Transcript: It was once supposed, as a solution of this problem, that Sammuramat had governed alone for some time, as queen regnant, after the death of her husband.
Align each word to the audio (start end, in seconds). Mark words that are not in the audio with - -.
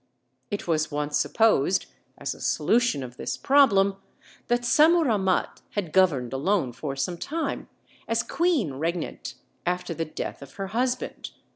It 0.49 0.67
was 0.67 0.89
once 0.89 1.19
supposed, 1.19 1.85
as 2.17 2.33
a 2.33 2.41
solution 2.41 3.03
of 3.03 3.17
this 3.17 3.37
problem, 3.37 3.97
that 4.47 4.65
Sammuramat 4.65 5.61
had 5.73 5.93
governed 5.93 6.33
alone 6.33 6.73
for 6.73 6.95
some 6.95 7.19
time, 7.19 7.69
as 8.07 8.23
queen 8.23 8.73
regnant, 8.73 9.35
after 9.63 9.93
the 9.93 10.05
death 10.05 10.41
of 10.41 10.53
her 10.55 10.69
husband. 10.69 11.29